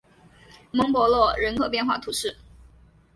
[0.71, 2.35] 蒙博洛人口变化图示